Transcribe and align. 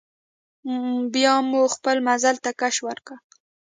بیا 1.13 1.33
مو 1.49 1.61
خپل 1.75 1.97
مزل 2.07 2.35
ته 2.43 2.49
کش 2.59 2.75
ورکړ. 2.87 3.15